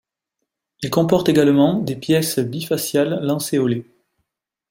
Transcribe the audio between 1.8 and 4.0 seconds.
pièces bifaciales lancéolées.